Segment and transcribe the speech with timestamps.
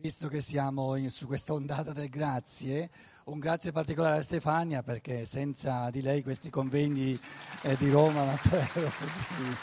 [0.00, 2.88] Visto che siamo in, su questa ondata del grazie,
[3.24, 7.20] un grazie particolare a Stefania perché senza di lei questi convegni
[7.60, 9.56] eh, di Roma non sarebbero possibili.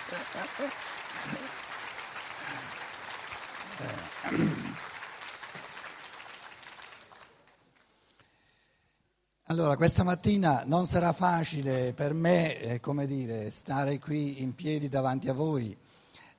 [9.46, 14.88] Allora, questa mattina non sarà facile per me, eh, come dire, stare qui in piedi
[14.88, 15.76] davanti a voi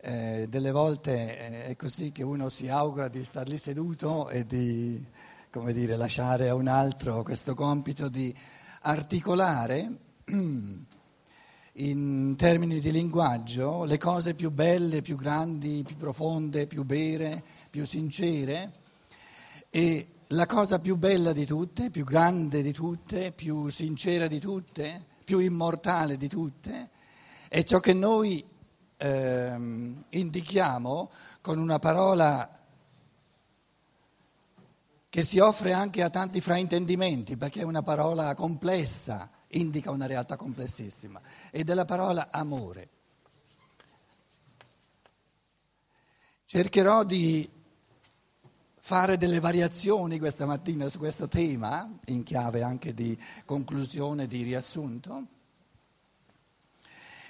[0.00, 4.44] eh, delle volte eh, è così che uno si augura di star lì seduto e
[4.44, 5.04] di
[5.50, 8.34] come dire, lasciare a un altro questo compito di
[8.82, 9.98] articolare
[11.72, 17.84] in termini di linguaggio le cose più belle, più grandi, più profonde, più vere, più
[17.84, 18.72] sincere.
[19.70, 25.06] E la cosa più bella di tutte, più grande di tutte, più sincera di tutte,
[25.24, 26.90] più immortale di tutte,
[27.48, 28.44] è ciò che noi
[28.98, 32.52] ehm, indichiamo con una parola
[35.08, 40.36] che si offre anche a tanti fraintendimenti, perché è una parola complessa, indica una realtà
[40.36, 42.90] complessissima, ed è la parola amore.
[46.44, 47.50] Cercherò di
[48.80, 55.26] fare delle variazioni questa mattina su questo tema, in chiave anche di conclusione, di riassunto.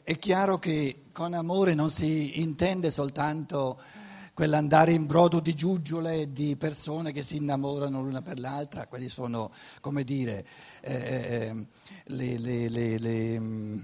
[0.08, 3.78] È chiaro che con amore non si intende soltanto
[4.32, 9.50] quell'andare in brodo di giuggiole di persone che si innamorano l'una per l'altra, quelli sono,
[9.82, 10.46] come dire,
[10.80, 11.66] eh, eh
[12.04, 13.78] le, le, le, le mm,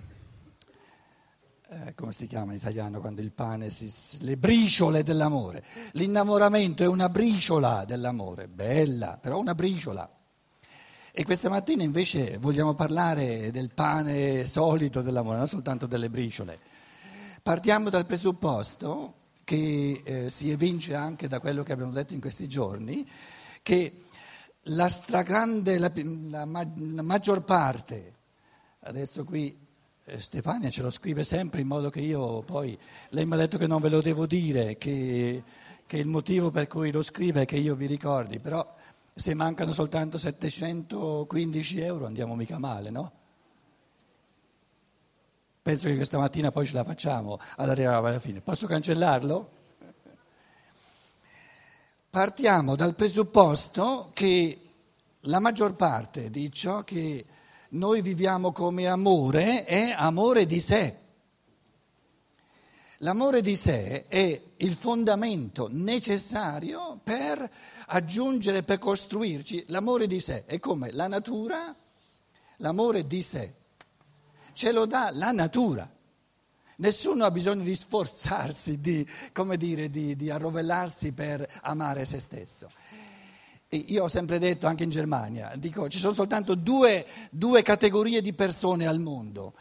[1.68, 3.92] eh, come si chiama in italiano quando il pane si,
[4.24, 5.62] le briciole dell'amore.
[5.92, 10.10] L'innamoramento è una briciola dell'amore, bella, però una briciola.
[11.16, 16.58] E questa mattina invece vogliamo parlare del pane solito dell'amore, non soltanto delle briciole.
[17.40, 22.48] Partiamo dal presupposto che eh, si evince anche da quello che abbiamo detto in questi
[22.48, 23.08] giorni,
[23.62, 23.92] che
[24.62, 28.14] la stragrande, la, la, la maggior parte,
[28.80, 29.56] adesso qui
[30.06, 32.76] eh, Stefania ce lo scrive sempre in modo che io poi,
[33.10, 35.44] lei mi ha detto che non ve lo devo dire, che,
[35.86, 38.73] che il motivo per cui lo scrive è che io vi ricordi, però
[39.14, 43.12] se mancano soltanto 715 euro andiamo mica male, no?
[45.62, 48.40] Penso che questa mattina poi ce la facciamo ad arrivare alla fine.
[48.40, 49.50] Posso cancellarlo?
[52.10, 54.60] Partiamo dal presupposto che
[55.20, 57.24] la maggior parte di ciò che
[57.70, 60.98] noi viviamo come amore è amore di sé.
[62.98, 67.50] L'amore di sé è il fondamento necessario per
[67.86, 69.64] aggiungere, per costruirci.
[69.68, 71.74] L'amore di sé è come la natura,
[72.58, 73.52] l'amore di sé.
[74.52, 75.90] Ce lo dà la natura.
[76.76, 79.06] Nessuno ha bisogno di sforzarsi, di,
[79.56, 82.70] dire, di, di arrovellarsi per amare se stesso.
[83.68, 88.22] E io ho sempre detto, anche in Germania, dico, ci sono soltanto due, due categorie
[88.22, 89.54] di persone al mondo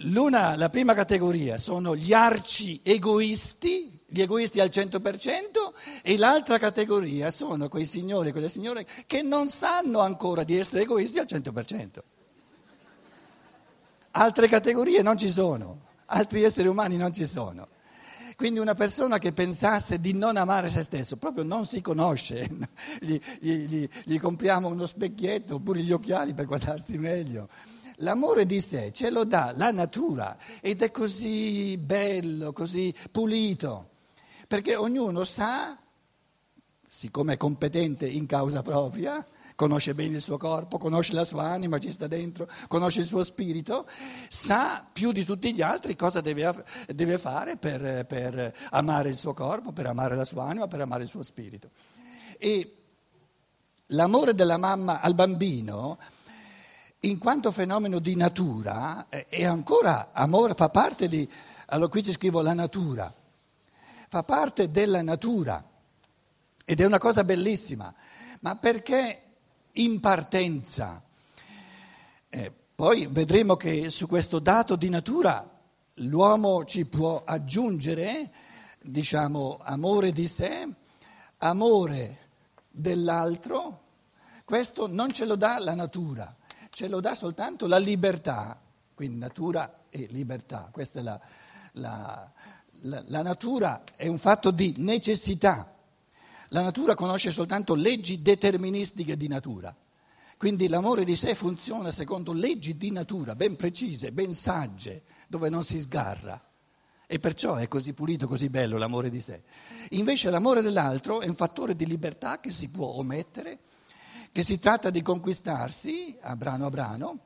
[0.00, 5.00] L'una, la prima categoria sono gli arci egoisti, gli egoisti al 100%,
[6.02, 10.82] e l'altra categoria sono quei signori e quelle signore che non sanno ancora di essere
[10.82, 11.88] egoisti al 100%.
[14.10, 17.68] Altre categorie non ci sono, altri esseri umani non ci sono.
[18.36, 22.46] Quindi una persona che pensasse di non amare se stesso proprio non si conosce,
[23.00, 27.48] gli, gli, gli, gli compriamo uno specchietto oppure gli occhiali per guardarsi meglio.
[28.00, 33.90] L'amore di sé ce lo dà la natura ed è così bello, così pulito,
[34.46, 35.76] perché ognuno sa,
[36.86, 39.24] siccome è competente in causa propria,
[39.54, 43.24] conosce bene il suo corpo, conosce la sua anima, ci sta dentro, conosce il suo
[43.24, 43.88] spirito,
[44.28, 46.64] sa più di tutti gli altri cosa deve,
[46.94, 51.04] deve fare per, per amare il suo corpo, per amare la sua anima, per amare
[51.04, 51.70] il suo spirito.
[52.36, 52.76] E
[53.86, 55.98] l'amore della mamma al bambino
[57.06, 61.28] in quanto fenomeno di natura, eh, è ancora amore, fa parte di,
[61.66, 63.12] allora qui ci scrivo la natura,
[64.08, 65.64] fa parte della natura
[66.64, 67.92] ed è una cosa bellissima,
[68.40, 69.22] ma perché
[69.72, 71.02] in partenza?
[72.28, 75.48] Eh, poi vedremo che su questo dato di natura
[75.94, 78.30] l'uomo ci può aggiungere,
[78.82, 80.68] diciamo, amore di sé,
[81.38, 82.18] amore
[82.68, 83.82] dell'altro,
[84.44, 86.36] questo non ce lo dà la natura
[86.76, 88.60] ce lo dà soltanto la libertà,
[88.92, 91.18] quindi natura e libertà, questa è la,
[91.72, 92.30] la,
[92.82, 95.74] la, la natura è un fatto di necessità,
[96.50, 99.74] la natura conosce soltanto leggi deterministiche di natura,
[100.36, 105.64] quindi l'amore di sé funziona secondo leggi di natura ben precise, ben sagge, dove non
[105.64, 106.38] si sgarra.
[107.06, 109.44] E perciò è così pulito, così bello l'amore di sé.
[109.90, 113.60] Invece l'amore dell'altro è un fattore di libertà che si può omettere,
[114.36, 117.18] che si tratta di conquistarsi a brano a brano.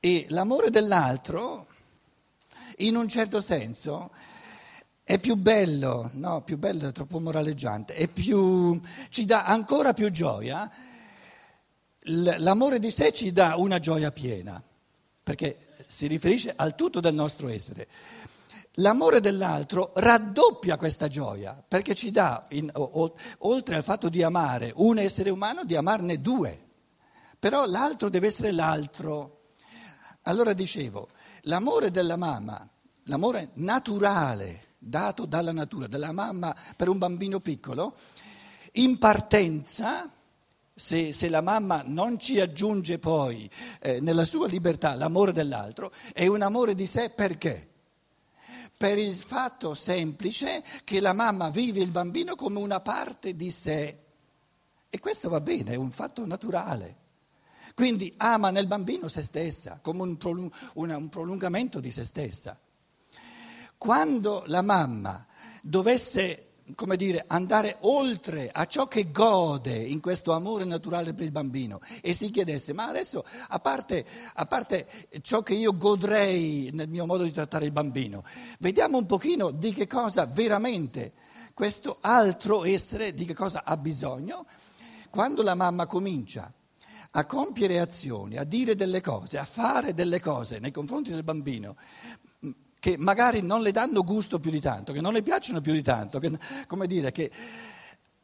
[0.00, 1.68] E l'amore dell'altro,
[2.78, 4.10] in un certo senso,
[5.04, 8.80] è più bello, no, più bello è troppo moraleggiante, è più,
[9.10, 10.68] ci dà ancora più gioia.
[12.00, 14.60] L'amore di sé ci dà una gioia piena,
[15.22, 17.86] perché si riferisce al tutto del nostro essere.
[18.78, 22.70] L'amore dell'altro raddoppia questa gioia, perché ci dà, in,
[23.38, 26.60] oltre al fatto di amare un essere umano, di amarne due.
[27.38, 29.50] Però l'altro deve essere l'altro.
[30.22, 31.10] Allora dicevo,
[31.42, 32.68] l'amore della mamma,
[33.04, 37.94] l'amore naturale, dato dalla natura, della mamma per un bambino piccolo,
[38.72, 40.10] in partenza,
[40.74, 43.48] se, se la mamma non ci aggiunge poi
[43.80, 47.68] eh, nella sua libertà l'amore dell'altro, è un amore di sé perché?
[48.84, 53.98] Per il fatto semplice che la mamma vive il bambino come una parte di sé.
[54.90, 56.96] E questo va bene, è un fatto naturale.
[57.74, 62.60] Quindi ama nel bambino se stessa, come un, prolung- un prolungamento di se stessa.
[63.78, 65.26] Quando la mamma
[65.62, 71.30] dovesse, come dire, andare oltre a ciò che gode in questo amore naturale per il
[71.30, 74.86] bambino e si chiedesse, ma adesso, a parte, a parte
[75.20, 78.24] ciò che io godrei nel mio modo di trattare il bambino,
[78.60, 81.12] vediamo un pochino di che cosa veramente
[81.52, 84.46] questo altro essere, di che cosa ha bisogno.
[85.10, 86.52] Quando la mamma comincia
[87.16, 91.76] a compiere azioni, a dire delle cose, a fare delle cose nei confronti del bambino,
[92.84, 95.80] che magari non le danno gusto più di tanto, che non le piacciono più di
[95.80, 97.30] tanto, che, come dire, che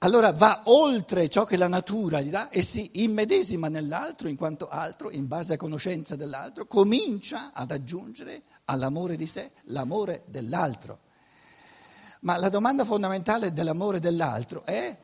[0.01, 4.69] allora va oltre ciò che la natura gli dà e si immedesima nell'altro in quanto
[4.69, 10.99] altro, in base a conoscenza dell'altro, comincia ad aggiungere all'amore di sé l'amore dell'altro.
[12.21, 14.95] Ma la domanda fondamentale dell'amore dell'altro è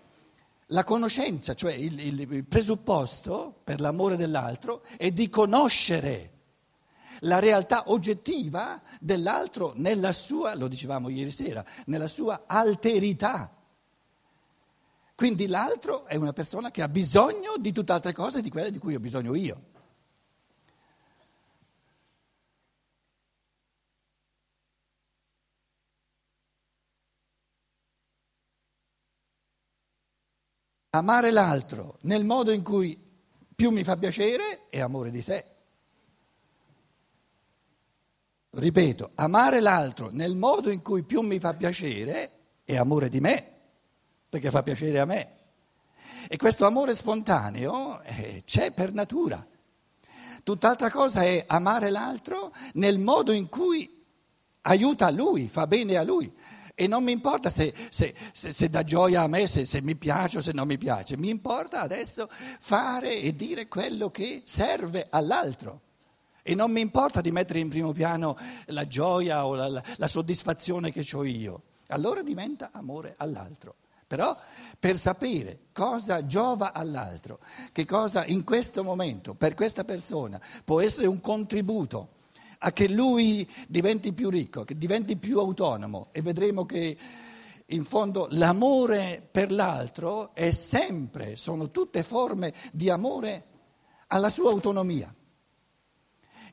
[0.66, 6.35] la conoscenza, cioè il, il presupposto per l'amore dell'altro è di conoscere
[7.20, 13.50] la realtà oggettiva dell'altro nella sua, lo dicevamo ieri sera, nella sua alterità.
[15.14, 18.94] Quindi l'altro è una persona che ha bisogno di tutt'altre cose di quelle di cui
[18.94, 19.74] ho bisogno io.
[30.90, 32.98] Amare l'altro nel modo in cui
[33.54, 35.55] più mi fa piacere è amore di sé.
[38.58, 42.30] Ripeto, amare l'altro nel modo in cui più mi fa piacere
[42.64, 43.52] è amore di me,
[44.28, 45.34] perché fa piacere a me.
[46.28, 49.44] E questo amore spontaneo eh, c'è per natura.
[50.42, 54.04] Tutt'altra cosa è amare l'altro nel modo in cui
[54.62, 56.32] aiuta a lui, fa bene a lui.
[56.74, 60.38] E non mi importa se, se, se, se dà gioia a me, se, mi piace
[60.38, 65.80] o se non mi piace, mi importa adesso fare e dire quello che serve all'altro.
[66.48, 70.06] E non mi importa di mettere in primo piano la gioia o la, la, la
[70.06, 71.62] soddisfazione che ho io.
[71.88, 73.74] Allora diventa amore all'altro.
[74.06, 74.36] Però
[74.78, 77.40] per sapere cosa giova all'altro,
[77.72, 82.10] che cosa in questo momento per questa persona può essere un contributo
[82.58, 86.96] a che lui diventi più ricco, che diventi più autonomo e vedremo che
[87.66, 93.46] in fondo l'amore per l'altro è sempre, sono tutte forme di amore
[94.06, 95.12] alla sua autonomia.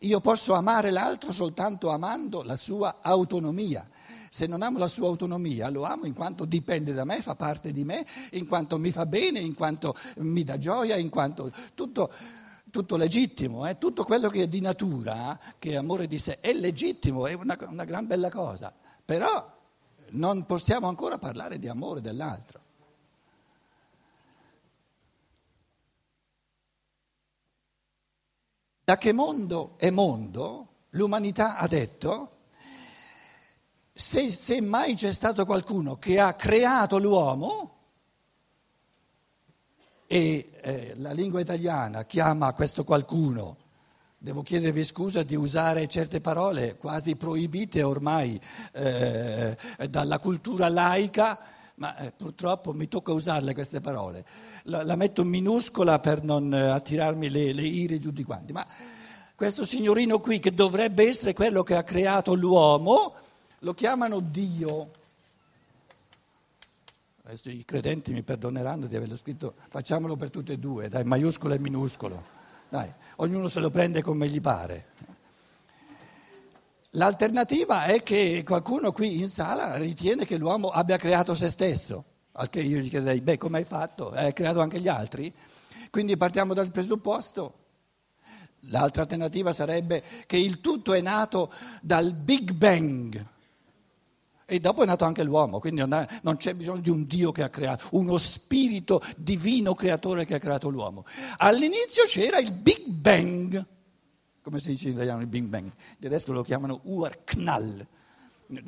[0.04, 3.88] Io posso amare l'altro soltanto amando la sua autonomia.
[4.30, 7.72] Se non amo la sua autonomia, lo amo in quanto dipende da me, fa parte
[7.72, 12.12] di me, in quanto mi fa bene, in quanto mi dà gioia, in quanto tutto,
[12.70, 13.78] tutto legittimo, eh?
[13.78, 17.58] tutto quello che è di natura, che è amore di sé, è legittimo, è una,
[17.70, 18.74] una gran bella cosa.
[19.06, 19.50] Però
[20.12, 22.63] non possiamo ancora parlare di amore dell'altro.
[28.86, 32.32] Da che mondo è mondo, l'umanità ha detto,
[33.94, 37.74] se, se mai c'è stato qualcuno che ha creato l'uomo,
[40.06, 43.56] e eh, la lingua italiana chiama questo qualcuno,
[44.18, 48.40] devo chiedervi scusa di usare certe parole quasi proibite ormai
[48.74, 49.58] eh,
[49.90, 51.40] dalla cultura laica,
[51.84, 54.26] ma eh, purtroppo mi tocca usarle queste parole.
[54.64, 58.66] La, la metto minuscola per non eh, attirarmi le, le ire di tutti quanti, ma
[59.36, 63.14] questo signorino qui che dovrebbe essere quello che ha creato l'uomo,
[63.60, 64.92] lo chiamano Dio.
[67.26, 71.54] Adesso i credenti mi perdoneranno di averlo scritto, facciamolo per tutte e due, dai, maiuscolo
[71.54, 72.24] e minuscolo.
[72.70, 74.88] Dai, ognuno se lo prende come gli pare.
[76.96, 82.50] L'alternativa è che qualcuno qui in sala ritiene che l'uomo abbia creato se stesso, al
[82.50, 84.12] che io gli chiederei, beh, come hai fatto?
[84.12, 85.34] Hai creato anche gli altri?
[85.90, 87.62] Quindi partiamo dal presupposto.
[88.68, 93.26] L'altra alternativa sarebbe che il tutto è nato dal Big Bang.
[94.46, 97.50] E dopo è nato anche l'uomo, quindi non c'è bisogno di un Dio che ha
[97.50, 101.06] creato, uno spirito divino creatore che ha creato l'uomo.
[101.38, 103.66] All'inizio c'era il Big Bang
[104.44, 107.88] come si dice in italiano il Big Bang, in tedesco lo chiamano Urknall,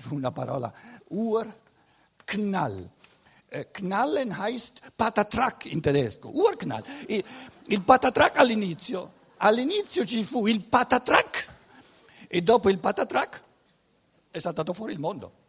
[0.10, 0.74] una parola,
[1.10, 2.90] Urknall.
[3.48, 6.84] Eh, knallen heißt Patatrak in tedesco, Urknall.
[7.08, 11.54] Il, Patatrak all'inizio, all'inizio ci fu il Patatrak
[12.28, 13.44] e dopo il Patatrak
[14.32, 15.44] è saltato fuori il mondo.